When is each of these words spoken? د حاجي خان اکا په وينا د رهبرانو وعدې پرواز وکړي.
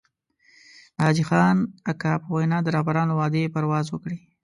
د 0.95 0.97
حاجي 1.03 1.23
خان 1.29 1.57
اکا 1.91 2.13
په 2.23 2.27
وينا 2.35 2.57
د 2.63 2.67
رهبرانو 2.75 3.13
وعدې 3.15 3.43
پرواز 3.53 3.85
وکړي. 3.89 4.17